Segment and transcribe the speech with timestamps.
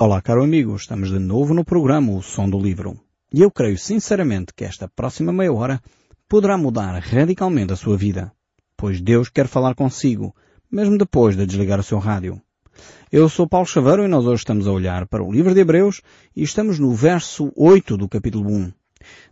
[0.00, 2.96] Olá, caro amigo, estamos de novo no programa O Som do Livro.
[3.34, 5.82] E eu creio sinceramente que esta próxima meia hora
[6.28, 8.30] poderá mudar radicalmente a sua vida,
[8.76, 10.32] pois Deus quer falar consigo,
[10.70, 12.40] mesmo depois de desligar o seu rádio.
[13.10, 16.00] Eu sou Paulo Chaveiro e nós hoje estamos a olhar para o livro de Hebreus
[16.36, 18.72] e estamos no verso 8 do capítulo 1.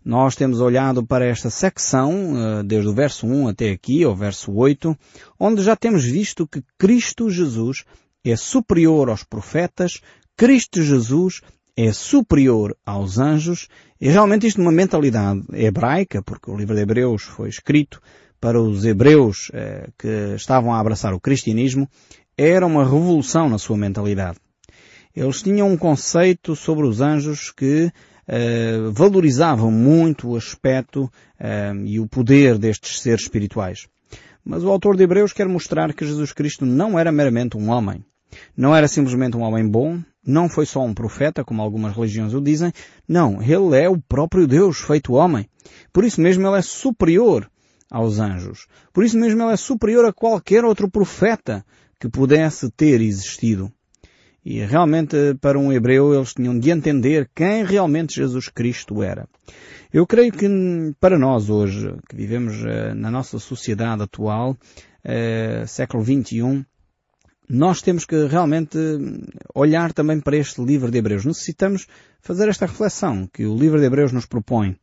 [0.04, 4.52] Nós temos olhado para esta secção, eh, desde o verso 1 até aqui, ao verso
[4.52, 4.98] 8,
[5.38, 7.84] onde já temos visto que Cristo Jesus
[8.24, 10.00] é superior aos profetas,
[10.36, 11.40] Cristo Jesus
[11.74, 13.68] é superior aos anjos,
[13.98, 18.02] e realmente isto numa mentalidade hebraica, porque o livro de Hebreus foi escrito
[18.38, 21.88] para os hebreus eh, que estavam a abraçar o cristianismo,
[22.36, 24.38] era uma revolução na sua mentalidade.
[25.14, 27.90] Eles tinham um conceito sobre os anjos que
[28.28, 31.10] eh, valorizavam muito o aspecto
[31.40, 33.88] eh, e o poder destes seres espirituais.
[34.44, 38.04] Mas o autor de Hebreus quer mostrar que Jesus Cristo não era meramente um homem.
[38.56, 42.40] Não era simplesmente um homem bom, não foi só um profeta, como algumas religiões o
[42.40, 42.72] dizem.
[43.06, 45.48] Não, ele é o próprio Deus feito homem.
[45.92, 47.48] Por isso mesmo ele é superior
[47.90, 48.66] aos anjos.
[48.92, 51.64] Por isso mesmo ele é superior a qualquer outro profeta
[52.00, 53.72] que pudesse ter existido.
[54.44, 59.28] E realmente para um hebreu eles tinham de entender quem realmente Jesus Cristo era.
[59.92, 60.46] Eu creio que
[61.00, 64.56] para nós hoje, que vivemos eh, na nossa sociedade atual,
[65.04, 66.64] eh, século XXI,
[67.48, 68.78] nós temos que realmente
[69.54, 71.24] olhar também para este livro de Hebreus.
[71.24, 71.86] Necessitamos
[72.20, 74.76] fazer esta reflexão que o livro de Hebreus nos propõe.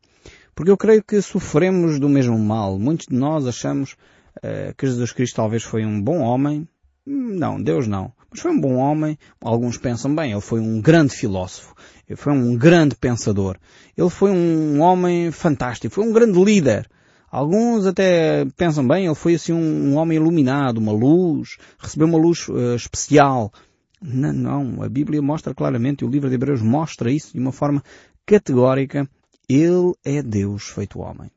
[0.54, 2.78] Porque eu creio que sofremos do mesmo mal.
[2.78, 3.92] Muitos de nós achamos
[4.38, 6.66] uh, que Jesus Cristo talvez foi um bom homem.
[7.04, 8.12] Não, Deus não.
[8.30, 9.18] Mas foi um bom homem.
[9.40, 11.74] Alguns pensam bem, ele foi um grande filósofo.
[12.08, 13.56] Ele foi um grande pensador.
[13.96, 15.94] Ele foi um homem fantástico.
[15.94, 16.88] Foi um grande líder.
[17.34, 22.16] Alguns até pensam bem, ele foi assim um, um homem iluminado, uma luz, recebeu uma
[22.16, 23.52] luz uh, especial.
[24.00, 27.82] Não, não, a Bíblia mostra claramente, o livro de Hebreus mostra isso de uma forma
[28.24, 29.10] categórica.
[29.48, 31.28] Ele é Deus feito homem.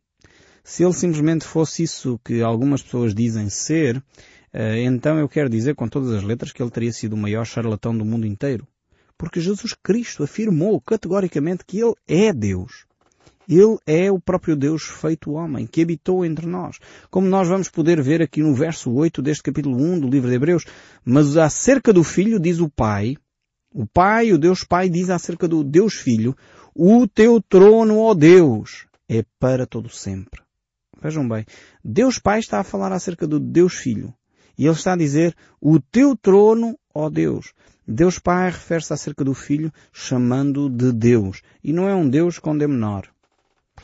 [0.64, 5.74] Se ele simplesmente fosse isso que algumas pessoas dizem ser, uh, então eu quero dizer
[5.74, 8.68] com todas as letras que ele teria sido o maior charlatão do mundo inteiro.
[9.18, 12.87] Porque Jesus Cristo afirmou categoricamente que ele é Deus.
[13.48, 16.80] Ele é o próprio Deus feito homem, que habitou entre nós.
[17.10, 20.36] Como nós vamos poder ver aqui no verso 8 deste capítulo 1 do livro de
[20.36, 20.66] Hebreus.
[21.06, 23.16] Mas acerca do Filho diz o Pai,
[23.74, 26.36] o Pai, o Deus Pai diz acerca do Deus Filho,
[26.76, 30.42] o teu trono, ó Deus, é para todo sempre.
[31.02, 31.46] Vejam bem,
[31.84, 34.14] Deus Pai está a falar acerca do Deus Filho.
[34.58, 37.54] E ele está a dizer, o teu trono, ó Deus.
[37.88, 41.42] Deus Pai refere-se acerca do Filho chamando de Deus.
[41.64, 43.08] E não é um Deus com D menor.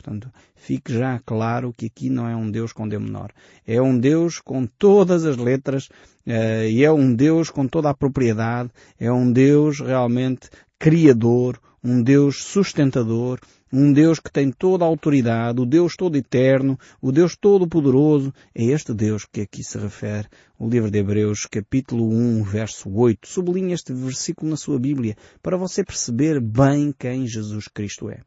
[0.04, 3.32] Portanto, fique já claro que aqui não é um Deus com D menor.
[3.66, 5.86] É um Deus com todas as letras
[6.26, 8.70] uh, e é um Deus com toda a propriedade.
[9.00, 13.40] É um Deus realmente criador, um Deus sustentador,
[13.72, 18.30] um Deus que tem toda a autoridade, o Deus todo eterno, o Deus todo poderoso.
[18.54, 20.28] É este Deus que aqui se refere
[20.58, 23.26] o livro de Hebreus, capítulo 1, verso 8.
[23.26, 28.20] Sublinhe este versículo na sua Bíblia para você perceber bem quem Jesus Cristo é.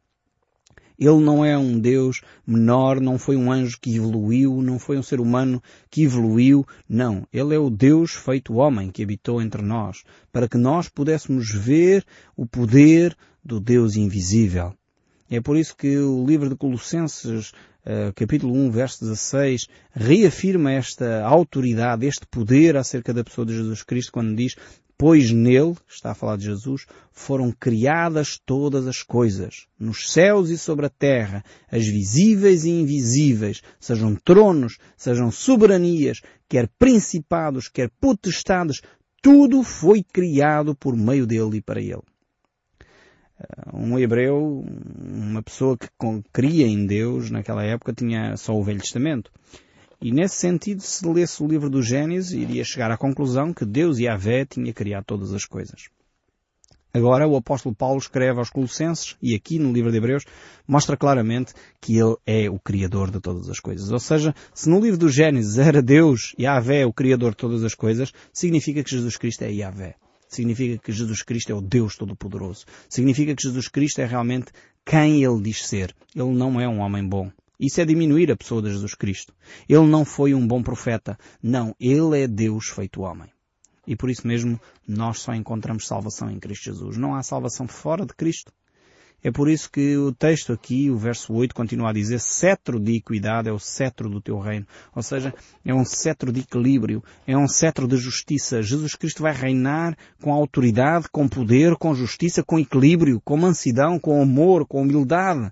[0.98, 5.02] Ele não é um Deus menor, não foi um anjo que evoluiu, não foi um
[5.02, 6.66] ser humano que evoluiu.
[6.88, 7.24] Não.
[7.32, 12.04] Ele é o Deus feito homem que habitou entre nós, para que nós pudéssemos ver
[12.36, 14.74] o poder do Deus invisível.
[15.30, 17.52] É por isso que o livro de Colossenses,
[17.84, 23.82] eh, capítulo 1, verso 16, reafirma esta autoridade, este poder acerca da pessoa de Jesus
[23.82, 24.56] Cristo quando diz
[24.98, 30.58] pois nele, está a falar de Jesus, foram criadas todas as coisas, nos céus e
[30.58, 38.82] sobre a terra, as visíveis e invisíveis, sejam tronos, sejam soberanias, quer principados, quer potestades,
[39.22, 42.02] tudo foi criado por meio dele e para ele.
[43.40, 44.64] Uh, um hebreu,
[45.00, 45.88] uma pessoa que
[46.32, 49.30] cria em Deus naquela época tinha só o Velho Testamento.
[50.00, 53.98] E nesse sentido, se lesse o livro do Gênesis, iria chegar à conclusão que Deus
[53.98, 55.88] e Yahvé tinha criado todas as coisas.
[56.94, 60.24] Agora, o apóstolo Paulo escreve aos Colossenses, e aqui no livro de Hebreus,
[60.66, 63.90] mostra claramente que ele é o Criador de todas as coisas.
[63.90, 67.74] Ou seja, se no livro do Gênesis era Deus, Yahvé, o Criador de todas as
[67.74, 69.96] coisas, significa que Jesus Cristo é Yahvé.
[70.28, 72.66] Significa que Jesus Cristo é o Deus Todo-Poderoso.
[72.88, 74.52] Significa que Jesus Cristo é realmente
[74.84, 75.94] quem Ele diz ser.
[76.14, 77.30] Ele não é um homem bom.
[77.58, 79.34] Isso é diminuir a pessoa de Jesus Cristo.
[79.68, 81.18] Ele não foi um bom profeta.
[81.42, 83.28] Não, ele é Deus feito homem.
[83.86, 86.96] E por isso mesmo nós só encontramos salvação em Cristo Jesus.
[86.96, 88.52] Não há salvação fora de Cristo.
[89.20, 92.96] É por isso que o texto aqui, o verso 8, continua a dizer cetro de
[92.96, 94.64] equidade é o cetro do teu reino.
[94.94, 95.34] Ou seja,
[95.64, 98.62] é um cetro de equilíbrio, é um cetro de justiça.
[98.62, 104.22] Jesus Cristo vai reinar com autoridade, com poder, com justiça, com equilíbrio, com mansidão, com
[104.22, 105.50] amor, com humildade.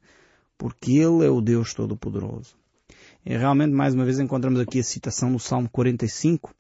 [0.59, 2.57] Porque Ele é o Deus Todo-Poderoso.
[3.25, 6.51] E realmente, mais uma vez, encontramos aqui a citação do Salmo 45.
[6.51, 6.55] Uh,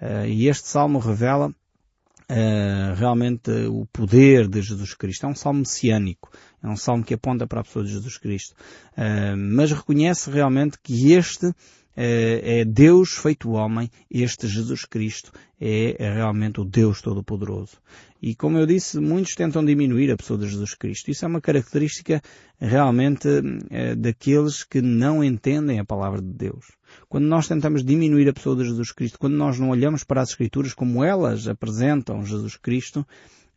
[0.00, 5.26] eh, e este Salmo revela uh, realmente o poder de Jesus Cristo.
[5.26, 6.30] É um salmo messiânico.
[6.62, 8.54] É um salmo que aponta para a pessoa de Jesus Cristo.
[8.96, 11.52] Uh, mas reconhece realmente que este
[11.96, 17.76] é Deus feito homem, este Jesus Cristo é, é realmente o Deus Todo-Poderoso.
[18.20, 21.10] E como eu disse, muitos tentam diminuir a pessoa de Jesus Cristo.
[21.10, 22.22] Isso é uma característica
[22.60, 23.28] realmente
[23.68, 26.66] é, daqueles que não entendem a palavra de Deus.
[27.08, 30.30] Quando nós tentamos diminuir a pessoa de Jesus Cristo, quando nós não olhamos para as
[30.30, 33.06] Escrituras como elas apresentam Jesus Cristo,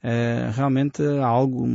[0.01, 1.67] é, realmente há algo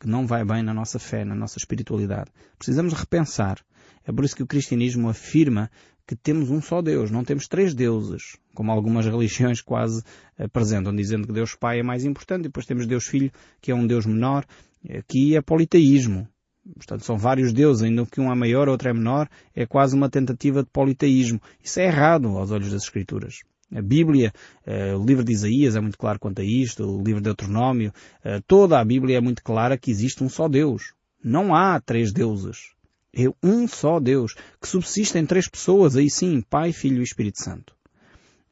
[0.00, 2.30] que não vai bem na nossa fé, na nossa espiritualidade.
[2.58, 3.58] Precisamos repensar.
[4.04, 5.70] É por isso que o cristianismo afirma
[6.06, 10.02] que temos um só Deus, não temos três deuses, como algumas religiões quase
[10.38, 13.86] apresentam, dizendo que Deus Pai é mais importante, depois temos Deus Filho, que é um
[13.86, 14.44] Deus menor.
[14.88, 16.28] Aqui é politeísmo.
[16.74, 20.08] Portanto, são vários deuses, ainda que um é maior, outro é menor, é quase uma
[20.08, 21.40] tentativa de politeísmo.
[21.62, 23.40] Isso é errado aos olhos das Escrituras.
[23.74, 24.32] A Bíblia,
[24.64, 27.92] eh, o livro de Isaías é muito claro quanto a isto, o livro de Deuteronômio,
[28.24, 30.94] eh, toda a Bíblia é muito clara que existe um só Deus.
[31.22, 32.75] Não há três deuses.
[33.16, 37.42] É um só Deus, que subsiste em três pessoas, aí sim, Pai, Filho e Espírito
[37.42, 37.74] Santo.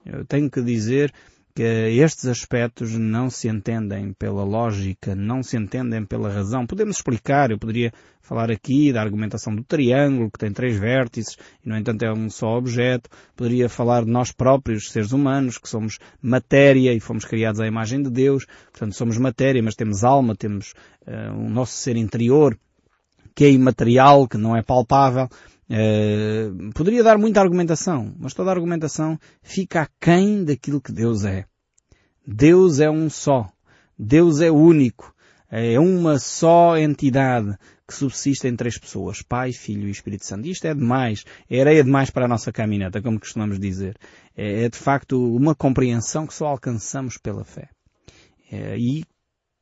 [0.06, 1.12] Eu tenho que dizer
[1.54, 6.66] que estes aspectos não se entendem pela lógica, não se entendem pela razão.
[6.66, 11.68] Podemos explicar, eu poderia falar aqui da argumentação do triângulo, que tem três vértices e
[11.68, 13.08] no entanto é um só objeto.
[13.36, 18.02] Poderia falar de nós próprios, seres humanos, que somos matéria e fomos criados à imagem
[18.02, 18.46] de Deus.
[18.72, 20.72] Portanto, somos matéria, mas temos alma, temos
[21.06, 22.58] uh, o nosso ser interior
[23.34, 25.28] que é imaterial, que não é palpável.
[25.68, 31.46] Uh, poderia dar muita argumentação, mas toda a argumentação fica aquém daquilo que Deus é.
[32.26, 33.50] Deus é um só.
[33.98, 35.14] Deus é único.
[35.50, 40.48] É uma só entidade que subsiste em três pessoas, Pai, Filho e Espírito Santo.
[40.48, 43.96] Isto é demais, é areia demais para a nossa caminhada, como costumamos dizer.
[44.36, 47.68] É, é de facto uma compreensão que só alcançamos pela fé.
[48.50, 49.04] É, e,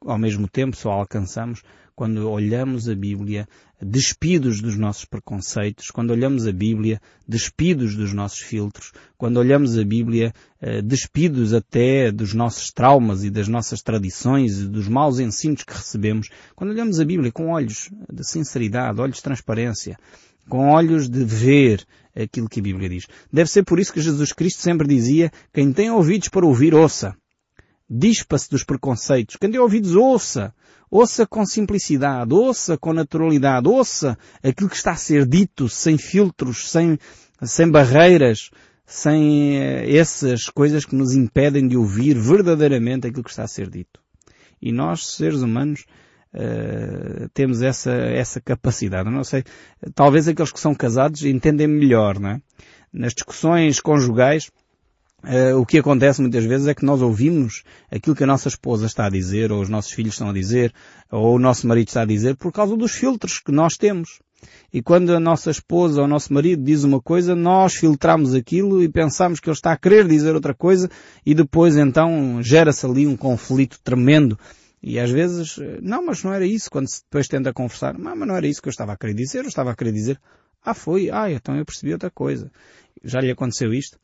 [0.04, 1.62] ao mesmo tempo, só alcançamos
[1.94, 3.48] quando olhamos a Bíblia
[3.80, 9.84] despidos dos nossos preconceitos, quando olhamos a Bíblia despidos dos nossos filtros, quando olhamos a
[9.84, 15.64] Bíblia eh, despidos até dos nossos traumas e das nossas tradições e dos maus ensinos
[15.64, 19.98] que recebemos, quando olhamos a Bíblia com olhos de sinceridade, olhos de transparência,
[20.48, 21.84] com olhos de ver
[22.14, 23.06] aquilo que a Bíblia diz.
[23.32, 27.16] Deve ser por isso que Jesus Cristo sempre dizia, quem tem ouvidos para ouvir, ouça.
[27.94, 29.36] Dispa-se dos preconceitos.
[29.36, 30.54] Quem tem ouvidos, ouça.
[30.90, 36.70] Ouça com simplicidade, ouça com naturalidade, ouça aquilo que está a ser dito, sem filtros,
[36.70, 36.98] sem,
[37.42, 38.50] sem barreiras,
[38.86, 43.68] sem eh, essas coisas que nos impedem de ouvir verdadeiramente aquilo que está a ser
[43.68, 44.00] dito.
[44.60, 45.84] E nós, seres humanos,
[46.34, 49.08] uh, temos essa, essa capacidade.
[49.08, 49.44] Eu não sei,
[49.94, 52.40] talvez aqueles que são casados entendem melhor, não é?
[52.92, 54.50] Nas discussões conjugais,
[55.24, 58.86] Uh, o que acontece muitas vezes é que nós ouvimos aquilo que a nossa esposa
[58.86, 60.74] está a dizer, ou os nossos filhos estão a dizer,
[61.10, 64.20] ou o nosso marido está a dizer, por causa dos filtros que nós temos.
[64.72, 68.82] E quando a nossa esposa ou o nosso marido diz uma coisa, nós filtramos aquilo
[68.82, 70.90] e pensamos que ele está a querer dizer outra coisa
[71.24, 74.36] e depois então gera-se ali um conflito tremendo.
[74.82, 78.18] E às vezes, eh, não, mas não era isso, quando se depois tenta conversar, mas
[78.18, 80.20] não era isso que eu estava a querer dizer, eu estava a querer dizer,
[80.64, 82.50] ah foi, ah então eu percebi outra coisa.
[83.04, 83.98] Já lhe aconteceu isto?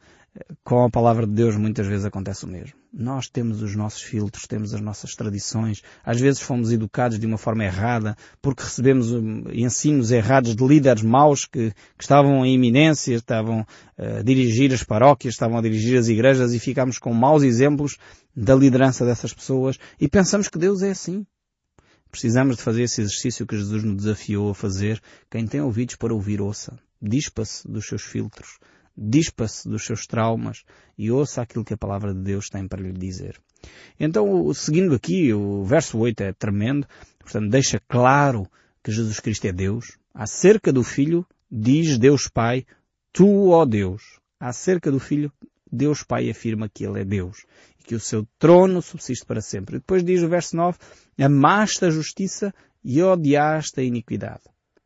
[0.62, 2.74] Com a palavra de Deus muitas vezes acontece o mesmo.
[2.92, 7.38] Nós temos os nossos filtros, temos as nossas tradições, às vezes fomos educados de uma
[7.38, 13.14] forma errada, porque recebemos hum, ensinos errados de líderes maus que, que estavam em iminência,
[13.14, 17.42] estavam uh, a dirigir as paróquias, estavam a dirigir as igrejas e ficámos com maus
[17.42, 17.96] exemplos
[18.34, 21.26] da liderança dessas pessoas e pensamos que Deus é assim.
[22.10, 24.98] Precisamos de fazer esse exercício que Jesus nos desafiou a fazer.
[25.30, 26.78] Quem tem ouvidos para ouvir, ouça.
[27.02, 28.58] Dispa-se dos seus filtros
[29.00, 30.64] dispa-se dos seus traumas
[30.96, 33.40] e ouça aquilo que a palavra de Deus tem para lhe dizer.
[33.98, 36.86] Então, seguindo aqui, o verso 8 é tremendo,
[37.20, 38.48] portanto, deixa claro
[38.82, 39.96] que Jesus Cristo é Deus.
[40.12, 42.66] Acerca do Filho, diz Deus Pai,
[43.12, 44.18] Tu, ó Deus.
[44.40, 45.32] Acerca do Filho,
[45.70, 47.44] Deus Pai afirma que Ele é Deus
[47.80, 49.76] e que o seu trono subsiste para sempre.
[49.76, 50.78] E depois diz o verso 9,
[51.20, 52.52] Amaste a justiça
[52.82, 54.42] e odiaste a iniquidade.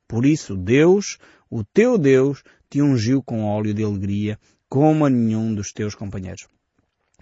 [0.09, 2.43] Por isso, Deus, o teu Deus,
[2.73, 6.47] te ungiu com óleo de alegria, como a nenhum dos teus companheiros.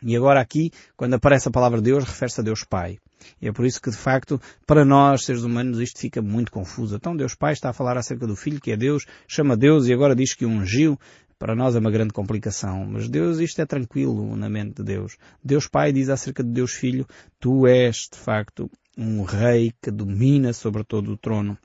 [0.00, 2.98] E agora aqui, quando aparece a palavra de Deus, refere-se a Deus Pai.
[3.42, 6.94] E é por isso que, de facto, para nós, seres humanos, isto fica muito confuso.
[6.94, 9.92] Então Deus Pai está a falar acerca do Filho, que é Deus, chama Deus e
[9.92, 10.96] agora diz que ungiu.
[11.36, 12.86] Para nós é uma grande complicação.
[12.86, 15.16] Mas Deus, isto é tranquilo na mente de Deus.
[15.42, 17.04] Deus Pai diz acerca de Deus Filho,
[17.40, 21.58] tu és, de facto, um rei que domina sobre todo o trono.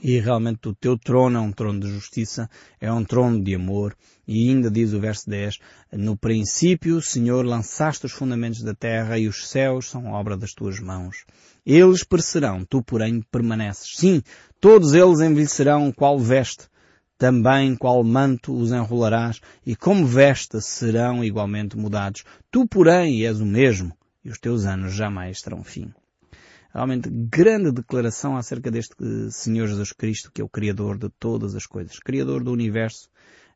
[0.00, 2.48] E realmente o teu trono é um trono de justiça,
[2.80, 3.96] é um trono de amor.
[4.26, 5.58] E ainda diz o verso 10,
[5.92, 10.78] no princípio, Senhor, lançaste os fundamentos da terra e os céus são obra das tuas
[10.78, 11.24] mãos.
[11.66, 13.96] Eles perecerão, tu porém permaneces.
[13.96, 14.22] Sim,
[14.60, 16.68] todos eles envelhecerão qual veste.
[17.16, 22.22] Também qual manto os enrolarás e como veste serão igualmente mudados.
[22.48, 23.92] Tu porém és o mesmo
[24.24, 25.92] e os teus anos jamais terão fim
[26.72, 28.94] realmente grande declaração acerca deste
[29.30, 33.08] Senhor Jesus Cristo, que é o Criador de todas as coisas, Criador do Universo.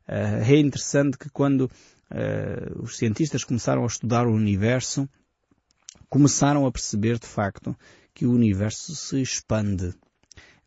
[0.07, 5.07] Uh, é interessante que quando uh, os cientistas começaram a estudar o Universo,
[6.09, 7.75] começaram a perceber de facto
[8.13, 9.93] que o Universo se expande.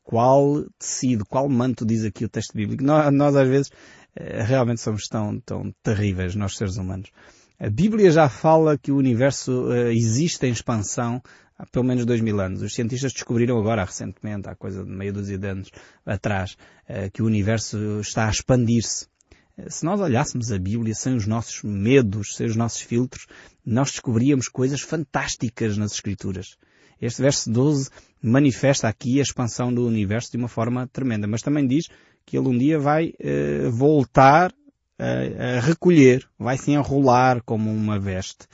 [0.02, 2.82] Qual tecido, qual manto diz aqui o texto bíblico?
[2.84, 3.70] Nós, às vezes
[4.16, 7.10] realmente somos tão, tão terríveis, nós seres humanos.
[7.58, 11.22] A Bíblia já fala que o universo uh, existe em expansão
[11.58, 12.60] há pelo menos dois mil anos.
[12.60, 15.70] Os cientistas descobriram agora, recentemente, há coisa de meia dúzia de anos
[16.04, 16.54] atrás,
[16.86, 19.06] uh, que o universo está a expandir-se.
[19.56, 23.26] Uh, se nós olhássemos a Bíblia sem os nossos medos, sem os nossos filtros,
[23.64, 26.58] nós descobríamos coisas fantásticas nas Escrituras.
[27.00, 27.88] Este verso 12
[28.20, 31.86] manifesta aqui a expansão do universo de uma forma tremenda, mas também diz
[32.26, 33.12] que ele um dia vai
[33.70, 34.52] voltar
[34.98, 38.46] a, recolher, vai se enrolar como uma veste.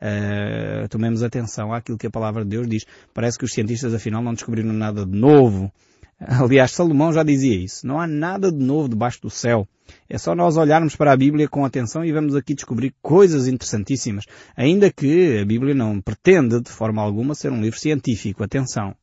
[0.00, 2.86] Uh, tomemos atenção àquilo que a palavra de Deus diz.
[3.12, 5.70] Parece que os cientistas afinal não descobriram nada de novo.
[6.18, 7.86] Aliás, Salomão já dizia isso.
[7.86, 9.66] Não há nada de novo debaixo do céu.
[10.08, 14.24] É só nós olharmos para a Bíblia com atenção e vamos aqui descobrir coisas interessantíssimas.
[14.56, 18.44] Ainda que a Bíblia não pretende, de forma alguma, ser um livro científico.
[18.44, 18.94] Atenção.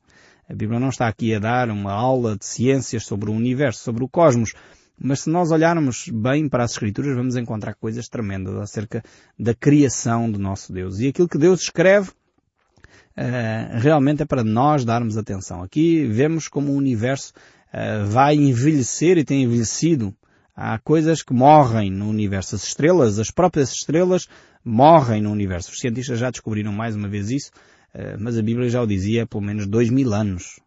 [0.49, 4.03] A Bíblia não está aqui a dar uma aula de ciências sobre o universo, sobre
[4.03, 4.53] o cosmos.
[4.99, 9.03] Mas se nós olharmos bem para as Escrituras, vamos encontrar coisas tremendas acerca
[9.37, 10.99] da criação do nosso Deus.
[10.99, 15.61] E aquilo que Deus escreve uh, realmente é para nós darmos atenção.
[15.61, 17.31] Aqui vemos como o universo
[17.67, 20.15] uh, vai envelhecer e tem envelhecido.
[20.55, 22.55] Há coisas que morrem no universo.
[22.55, 24.27] As estrelas, as próprias estrelas,
[24.65, 25.71] morrem no universo.
[25.71, 27.51] Os cientistas já descobriram mais uma vez isso,
[27.93, 30.59] uh, mas a Bíblia já o dizia há pelo menos dois mil anos.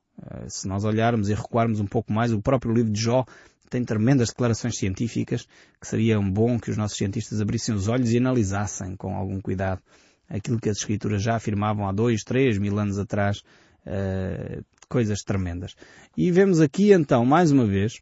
[0.48, 3.24] Se nós olharmos e recuarmos um pouco mais, o próprio livro de Jó
[3.70, 5.46] tem tremendas declarações científicas
[5.80, 9.80] que seria bom que os nossos cientistas abrissem os olhos e analisassem com algum cuidado
[10.30, 13.38] aquilo que as escrituras já afirmavam há dois, três mil anos atrás,
[13.84, 15.74] uh, coisas tremendas.
[16.16, 17.94] E vemos aqui então, mais uma vez,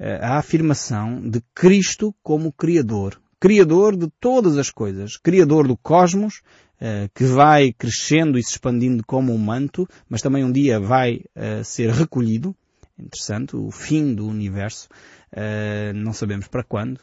[0.00, 3.20] uh, a afirmação de Cristo como Criador.
[3.38, 5.18] Criador de todas as coisas.
[5.18, 6.40] Criador do cosmos,
[6.80, 11.20] uh, que vai crescendo e se expandindo como um manto, mas também um dia vai
[11.62, 12.56] ser recolhido
[12.98, 14.88] interessante, o fim do universo.
[15.32, 17.00] Uh, não sabemos para quando.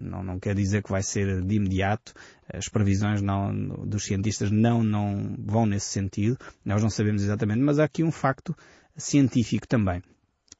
[0.00, 2.14] Não, não quer dizer que vai ser de imediato.
[2.52, 3.52] As previsões não,
[3.86, 6.38] dos cientistas não, não vão nesse sentido.
[6.64, 8.56] Nós não sabemos exatamente, mas há aqui um facto
[8.96, 10.02] científico também.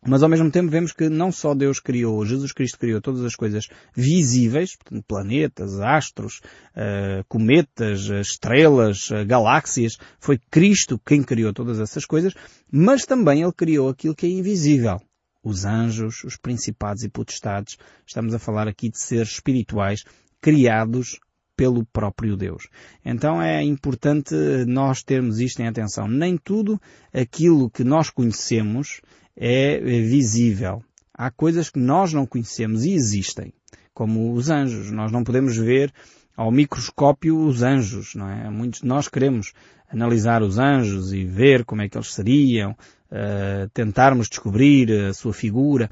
[0.07, 3.35] Mas ao mesmo tempo vemos que não só Deus criou, Jesus Cristo criou todas as
[3.35, 4.77] coisas visíveis,
[5.09, 6.41] planetas, astros,
[6.77, 12.35] uh, cometas, estrelas, uh, galáxias, foi Cristo quem criou todas essas coisas,
[12.71, 15.01] mas também Ele criou aquilo que é invisível.
[15.43, 20.05] Os anjos, os principados e potestades, estamos a falar aqui de seres espirituais
[20.41, 21.19] criados
[21.57, 22.69] pelo próprio Deus.
[23.05, 24.35] Então é importante
[24.67, 26.09] nós termos isto em atenção.
[26.09, 26.81] Nem tudo
[27.13, 29.01] aquilo que nós conhecemos
[29.37, 30.83] é visível.
[31.13, 33.53] Há coisas que nós não conhecemos e existem,
[33.93, 34.91] como os anjos.
[34.91, 35.93] Nós não podemos ver
[36.37, 38.51] ao microscópio os anjos, não é?
[38.51, 39.53] Muitos de nós queremos
[39.89, 45.33] analisar os anjos e ver como é que eles seriam, uh, tentarmos descobrir a sua
[45.33, 45.89] figura.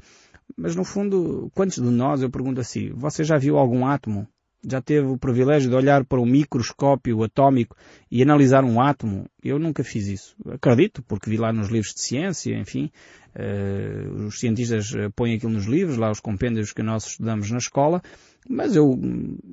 [0.57, 4.27] Mas no fundo, quantos de nós, eu pergunto assim, você já viu algum átomo?
[4.65, 7.75] Já teve o privilégio de olhar para um microscópio atômico
[8.09, 9.25] e analisar um átomo?
[9.43, 10.35] Eu nunca fiz isso.
[10.47, 12.89] Acredito, porque vi lá nos livros de ciência, enfim,
[13.35, 18.01] uh, os cientistas põem aquilo nos livros, lá os compêndios que nós estudamos na escola,
[18.47, 18.97] mas eu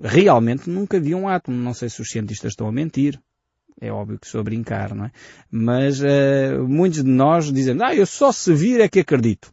[0.03, 1.57] realmente nunca vi um átomo.
[1.57, 3.21] Não sei se os cientistas estão a mentir.
[3.81, 5.11] É óbvio que estou a brincar, não é?
[5.51, 9.53] Mas uh, muitos de nós dizem, ah, eu só se vir é que acredito.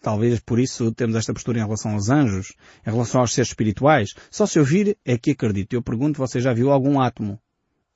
[0.00, 2.54] Talvez por isso temos esta postura em relação aos anjos,
[2.86, 4.10] em relação aos seres espirituais.
[4.30, 5.74] Só se ouvir é que acredito.
[5.74, 7.38] Eu pergunto, você já viu algum átomo?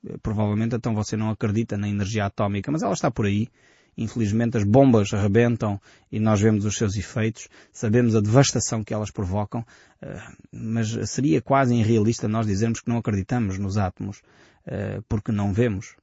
[0.05, 3.47] Eh, provavelmente então você não acredita na energia atómica, mas ela está por aí.
[3.95, 5.79] Infelizmente as bombas arrebentam
[6.11, 9.63] e nós vemos os seus efeitos, sabemos a devastação que elas provocam,
[10.01, 14.21] eh, mas seria quase irrealista nós dizermos que não acreditamos nos átomos,
[14.65, 15.95] eh, porque não vemos.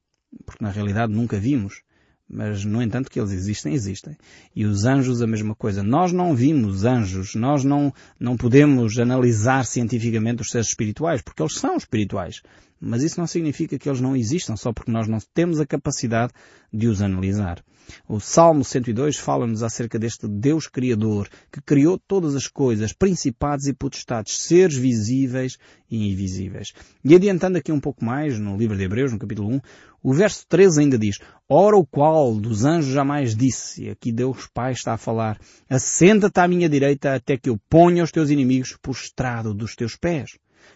[0.45, 1.83] porque na realidade nunca vimos.
[2.33, 4.17] Mas, no entanto, que eles existem, existem.
[4.55, 5.83] E os anjos, a mesma coisa.
[5.83, 11.55] Nós não vimos anjos, nós não, não podemos analisar cientificamente os seres espirituais, porque eles
[11.55, 12.41] são espirituais.
[12.81, 16.33] Mas isso não significa que eles não existam, só porque nós não temos a capacidade
[16.73, 17.63] de os analisar.
[18.07, 23.73] O Salmo 102 fala-nos acerca deste Deus Criador que criou todas as coisas, principados e
[23.73, 25.57] potestades, seres visíveis
[25.89, 26.73] e invisíveis.
[27.03, 29.61] E adiantando aqui um pouco mais, no livro de Hebreus, no capítulo 1,
[30.03, 34.47] o verso 13 ainda diz, Ora o qual dos anjos jamais disse, e aqui Deus
[34.51, 35.37] Pai está a falar,
[35.69, 39.95] assenta-te à minha direita até que eu ponha os teus inimigos por estrado dos teus
[39.95, 40.31] pés.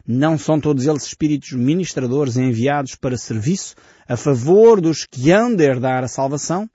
[0.08, 3.76] Não são todos eles espíritos ministradores enviados para serviço
[4.08, 6.70] a favor dos que hão de herdar a salvação?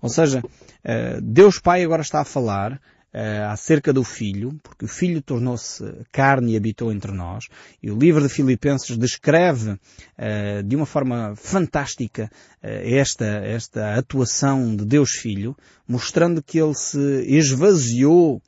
[0.00, 0.42] Ou seja,
[0.84, 5.84] eh, Deus Pai agora está a falar uh, acerca do Filho, porque o Filho tornou-se
[6.10, 7.46] carne e habitou entre nós,
[7.82, 12.30] e o livro de Filipenses descreve uh, de uma forma fantástica
[12.62, 15.56] esta, esta atuação de Deus Filho,
[15.86, 18.40] mostrando que ele se esvaziou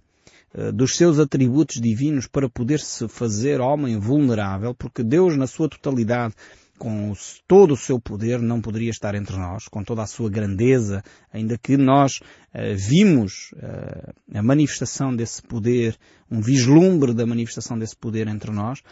[0.72, 6.34] dos seus atributos divinos para poder se fazer homem vulnerável, porque Deus na sua totalidade
[6.78, 7.12] com
[7.46, 11.56] todo o seu poder, não poderia estar entre nós, com toda a sua grandeza, ainda
[11.56, 15.96] que nós uh, vimos uh, a manifestação desse poder,
[16.30, 18.82] um vislumbre da manifestação desse poder entre nós,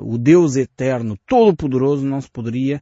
[0.00, 2.80] o Deus eterno, todo-poderoso, não se poderia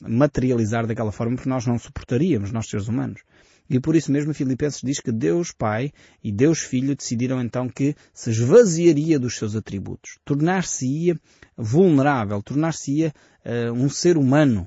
[0.00, 3.22] materializar daquela forma, porque nós não suportaríamos, nós seres humanos.
[3.70, 5.92] E por isso mesmo Filipenses diz que Deus Pai
[6.24, 11.16] e Deus Filho decidiram então que se esvaziaria dos seus atributos, tornar-se-ia
[11.56, 13.14] vulnerável, tornar-se-ia
[13.46, 14.66] uh, um ser humano,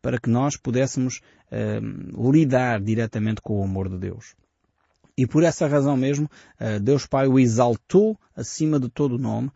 [0.00, 1.20] para que nós pudéssemos
[1.52, 4.34] uh, lidar diretamente com o amor de Deus.
[5.18, 6.24] E por essa razão mesmo,
[6.58, 9.50] uh, Deus Pai o exaltou acima de todo o nome,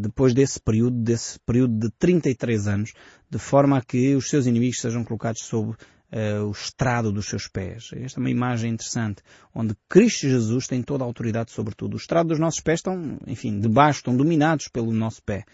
[0.00, 2.94] depois desse período, desse período de 33 anos,
[3.30, 5.76] de forma a que os seus inimigos sejam colocados sob
[6.12, 7.90] uh, o estrado dos seus pés.
[7.94, 9.22] Esta é uma imagem interessante,
[9.54, 11.94] onde Cristo Jesus tem toda a autoridade sobre tudo.
[11.94, 15.44] O estrado dos nossos pés estão, enfim, debaixo, estão dominados pelo nosso pé.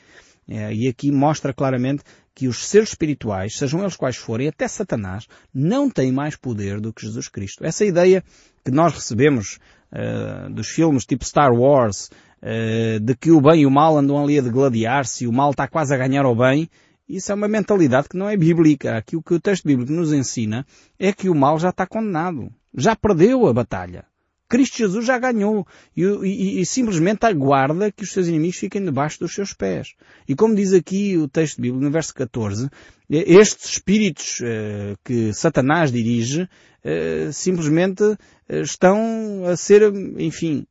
[0.49, 2.03] Uh, e aqui mostra claramente
[2.35, 6.93] que os seres espirituais, sejam eles quais forem, até Satanás, não têm mais poder do
[6.93, 7.65] que Jesus Cristo.
[7.65, 8.23] Essa ideia
[8.65, 9.59] que nós recebemos
[9.93, 12.11] uh, dos filmes tipo Star Wars,
[12.43, 15.51] uh, de que o bem e o mal andam ali a degladiar-se e o mal
[15.51, 16.71] está quase a ganhar ao bem,
[17.09, 18.97] isso é uma mentalidade que não é bíblica.
[18.97, 20.67] Aqui o que o texto bíblico nos ensina
[20.99, 22.53] é que o mal já está condenado.
[22.75, 24.05] Já perdeu a batalha.
[24.49, 29.21] Cristo Jesus já ganhou e, e, e, simplesmente aguarda que os seus inimigos fiquem debaixo
[29.21, 29.95] dos seus pés.
[30.27, 32.71] E como diz aqui o texto bíblico no verso 14,
[33.11, 36.49] estes espíritos eh, que Satanás dirige
[36.83, 38.03] eh, simplesmente
[38.49, 39.83] eh, estão a ser,
[40.17, 40.67] enfim,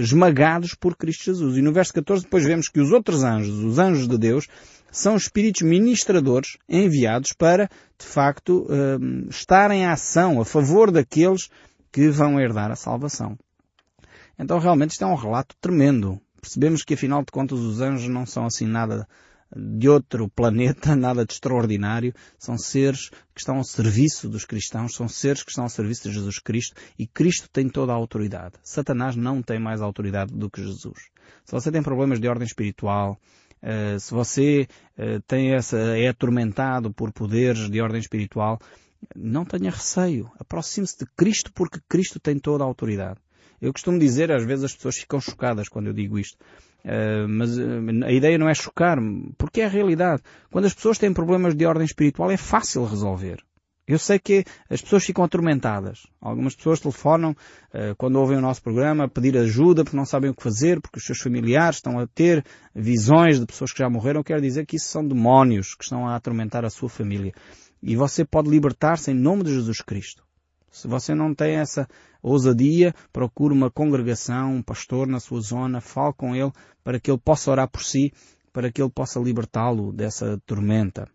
[0.00, 1.56] esmagados por Cristo Jesus.
[1.56, 4.48] E no verso 14 depois vemos que os outros anjos, os anjos de Deus,
[4.90, 7.68] são espíritos ministradores enviados para,
[7.98, 11.48] de facto, hum, estar em ação a favor daqueles
[11.92, 13.38] que vão herdar a salvação.
[14.38, 16.20] Então realmente isto é um relato tremendo.
[16.40, 19.06] Percebemos que afinal de contas os anjos não são assim nada
[19.54, 22.14] de outro planeta, nada de extraordinário.
[22.38, 26.14] São seres que estão ao serviço dos cristãos, são seres que estão ao serviço de
[26.14, 28.54] Jesus Cristo e Cristo tem toda a autoridade.
[28.62, 30.98] Satanás não tem mais autoridade do que Jesus.
[31.44, 33.18] Se você tem problemas de ordem espiritual,
[33.62, 38.58] eh, se você uh, tem essa, é atormentado por poderes de ordem espiritual,
[39.14, 40.30] não tenha receio.
[40.38, 43.20] Aproxime-se de Cristo porque Cristo tem toda a autoridade.
[43.60, 46.36] Eu costumo dizer, às vezes as pessoas ficam chocadas quando eu digo isto.
[46.84, 48.98] Uh, mas a ideia não é chocar,
[49.36, 50.22] porque é a realidade.
[50.50, 53.45] Quando as pessoas têm problemas de ordem espiritual é fácil resolver.
[53.86, 56.08] Eu sei que as pessoas ficam atormentadas.
[56.20, 60.34] Algumas pessoas telefonam uh, quando ouvem o nosso programa pedir ajuda porque não sabem o
[60.34, 62.44] que fazer, porque os seus familiares estão a ter
[62.74, 64.24] visões de pessoas que já morreram.
[64.24, 67.32] Quer dizer que isso são demónios que estão a atormentar a sua família.
[67.80, 70.24] E você pode libertar-se em nome de Jesus Cristo.
[70.68, 71.86] Se você não tem essa
[72.20, 76.50] ousadia, procure uma congregação, um pastor na sua zona, fale com ele
[76.82, 78.12] para que ele possa orar por si,
[78.52, 81.08] para que ele possa libertá-lo dessa tormenta.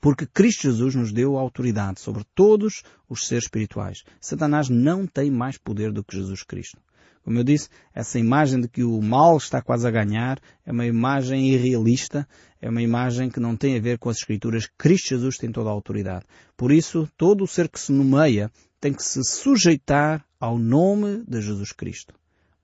[0.00, 4.04] Porque Cristo Jesus nos deu autoridade sobre todos os seres espirituais.
[4.20, 6.80] Satanás não tem mais poder do que Jesus Cristo.
[7.26, 10.86] Como eu disse, essa imagem de que o mal está quase a ganhar é uma
[10.86, 12.24] imagem irrealista,
[12.60, 14.68] é uma imagem que não tem a ver com as Escrituras.
[14.78, 16.24] Cristo Jesus tem toda a autoridade.
[16.56, 18.48] Por isso, todo o ser que se nomeia
[18.80, 22.14] tem que se sujeitar ao nome de Jesus Cristo.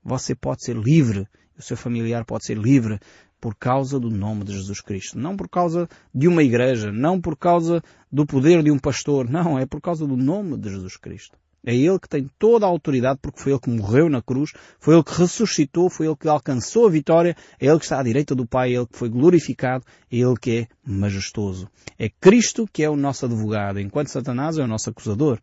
[0.01, 2.99] Você pode ser livre, o seu familiar pode ser livre
[3.43, 5.19] por causa do nome de Jesus Cristo.
[5.19, 9.59] Não por causa de uma igreja, não por causa do poder de um pastor, não,
[9.59, 11.37] é por causa do nome de Jesus Cristo.
[11.61, 14.95] É Ele que tem toda a autoridade porque foi Ele que morreu na cruz, foi
[14.95, 18.33] Ele que ressuscitou, foi Ele que alcançou a vitória, é Ele que está à direita
[18.33, 21.67] do Pai, é Ele que foi glorificado, é Ele que é majestoso.
[21.99, 25.37] É Cristo que é o nosso advogado, enquanto Satanás é o nosso acusador.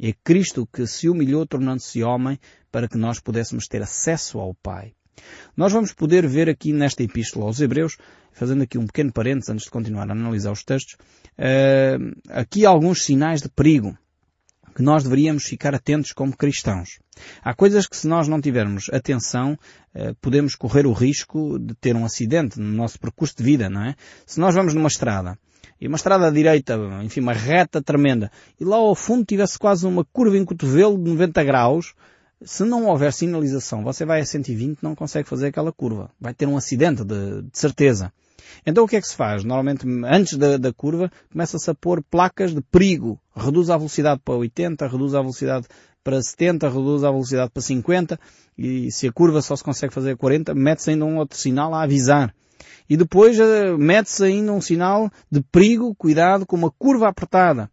[0.00, 2.38] É Cristo que se humilhou tornando-se homem
[2.70, 4.94] para que nós pudéssemos ter acesso ao Pai.
[5.56, 7.96] Nós vamos poder ver aqui nesta epístola aos Hebreus,
[8.32, 13.04] fazendo aqui um pequeno parênteses antes de continuar a analisar os textos, uh, aqui alguns
[13.04, 13.96] sinais de perigo
[14.74, 16.98] que nós deveríamos ficar atentos como cristãos.
[17.42, 19.58] Há coisas que se nós não tivermos atenção,
[19.94, 23.84] uh, podemos correr o risco de ter um acidente no nosso percurso de vida, não
[23.84, 23.94] é?
[24.26, 25.38] Se nós vamos numa estrada,
[25.78, 29.84] e uma estrada à direita, enfim, uma reta tremenda, e lá ao fundo tivesse quase
[29.84, 31.92] uma curva em cotovelo de 90 graus,
[32.44, 36.10] se não houver sinalização, você vai a 120 não consegue fazer aquela curva.
[36.20, 38.12] Vai ter um acidente, de, de certeza.
[38.66, 39.44] Então o que é que se faz?
[39.44, 43.18] Normalmente, antes da, da curva, começa-se a pôr placas de perigo.
[43.34, 45.66] Reduz a velocidade para 80, reduz a velocidade
[46.04, 48.18] para 70, reduz a velocidade para 50,
[48.58, 51.74] e se a curva só se consegue fazer a 40, mete-se ainda um outro sinal
[51.74, 52.34] a avisar.
[52.88, 57.70] E depois uh, mete-se ainda um sinal de perigo, cuidado com uma curva apertada.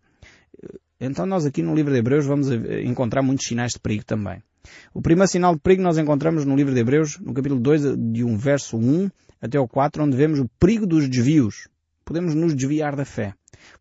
[0.99, 2.49] Então nós aqui no livro de Hebreus vamos
[2.83, 4.43] encontrar muitos sinais de perigo também.
[4.93, 8.23] O primeiro sinal de perigo nós encontramos no livro de Hebreus, no capítulo 2, de
[8.23, 9.09] um verso 1
[9.41, 11.67] até o 4, onde vemos o perigo dos desvios.
[12.03, 13.33] Podemos nos desviar da fé.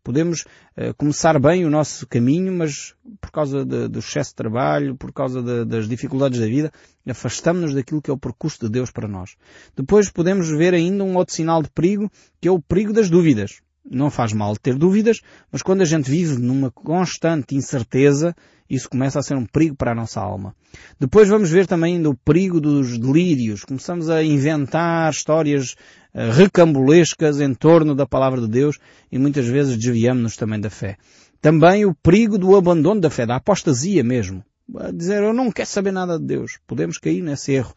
[0.03, 0.41] Podemos
[0.77, 5.11] uh, começar bem o nosso caminho, mas por causa de, do excesso de trabalho, por
[5.11, 6.71] causa de, das dificuldades da vida,
[7.07, 9.35] afastamos-nos daquilo que é o percurso de Deus para nós.
[9.75, 13.61] Depois podemos ver ainda um outro sinal de perigo, que é o perigo das dúvidas.
[13.91, 15.19] Não faz mal ter dúvidas,
[15.51, 18.35] mas quando a gente vive numa constante incerteza,
[18.69, 20.55] isso começa a ser um perigo para a nossa alma.
[20.99, 23.63] Depois vamos ver também o perigo dos delírios.
[23.63, 25.75] Começamos a inventar histórias
[26.13, 28.77] uh, recambulescas em torno da palavra de Deus
[29.11, 30.97] e muitas vezes desviamos-nos também da fé.
[31.41, 34.43] Também o perigo do abandono da fé, da apostasia mesmo.
[34.77, 36.59] A dizer, eu não quero saber nada de Deus.
[36.67, 37.73] Podemos cair nesse erro.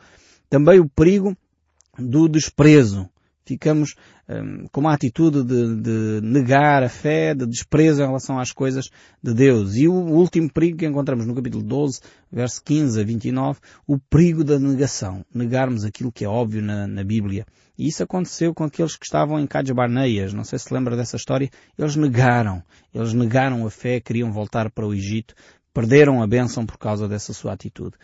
[0.51, 1.35] Também o perigo
[1.99, 3.09] do desprezo
[3.45, 3.95] ficamos
[4.29, 8.89] um, com uma atitude de, de, negar a fé, de desprezo em relação às coisas
[9.23, 9.77] de Deus.
[9.77, 12.01] E o último perigo que encontramos no capítulo 12,
[12.31, 15.25] verso 15 a 29, o perigo da negação.
[15.35, 17.47] Negarmos aquilo que é óbvio na, na Bíblia.
[17.77, 20.33] E isso aconteceu com aqueles que estavam em Cades Barneias.
[20.33, 21.51] Não sei se lembra dessa história.
[21.79, 22.63] Eles negaram.
[22.95, 25.35] Eles negaram a fé, queriam voltar para o Egito.
[25.73, 27.97] Perderam a bênção por causa dessa sua atitude.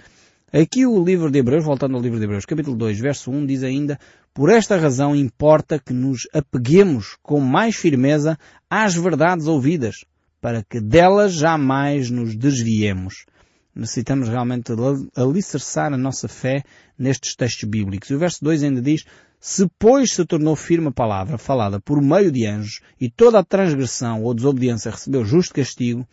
[0.50, 3.62] Aqui o livro de Hebreus, voltando ao livro de Hebreus, capítulo 2, verso 1, diz
[3.62, 4.00] ainda,
[4.32, 8.38] por esta razão importa que nos apeguemos com mais firmeza
[8.70, 10.06] às verdades ouvidas,
[10.40, 13.26] para que delas jamais nos desviemos.
[13.74, 14.72] Necessitamos realmente
[15.14, 16.64] alicerçar a nossa fé
[16.98, 18.08] nestes textos bíblicos.
[18.08, 19.04] E o verso 2 ainda diz,
[19.38, 23.44] se pois se tornou firme a palavra falada por meio de anjos e toda a
[23.44, 26.08] transgressão ou desobediência recebeu justo castigo,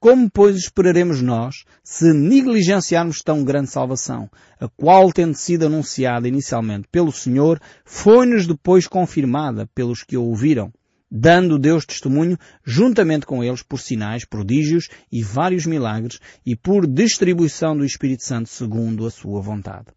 [0.00, 6.88] como, pois, esperaremos nós, se negligenciarmos tão grande salvação, a qual, tendo sido anunciada inicialmente
[6.90, 10.72] pelo Senhor, foi-nos depois confirmada pelos que a ouviram,
[11.10, 17.76] dando Deus testemunho juntamente com eles por sinais, prodígios e vários milagres e por distribuição
[17.76, 19.88] do Espírito Santo segundo a sua vontade.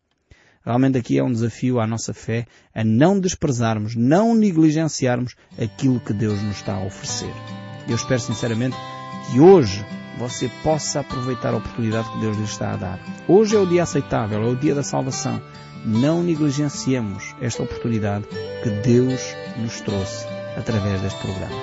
[0.66, 6.14] Realmente aqui é um desafio à nossa fé a não desprezarmos, não negligenciarmos aquilo que
[6.14, 7.34] Deus nos está a oferecer.
[7.88, 8.76] Eu espero sinceramente
[9.30, 9.86] que hoje
[10.18, 13.00] você possa aproveitar a oportunidade que Deus lhe está a dar.
[13.28, 15.42] Hoje é o dia aceitável, é o dia da salvação.
[15.86, 18.26] Não negligenciemos esta oportunidade
[18.64, 19.22] que Deus
[19.58, 20.26] nos trouxe
[20.58, 21.56] através deste programa.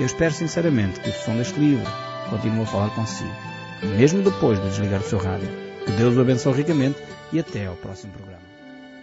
[0.00, 1.86] Eu espero sinceramente que o som deste livro
[2.30, 3.30] continue a falar consigo,
[3.96, 5.48] mesmo depois de desligar o seu rádio.
[5.84, 6.98] Que Deus o abençoe ricamente
[7.32, 8.47] e até ao próximo programa.